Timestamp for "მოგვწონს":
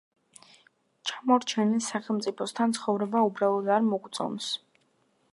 3.91-4.49